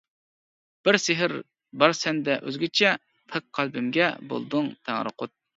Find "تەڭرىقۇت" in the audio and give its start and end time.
4.89-5.37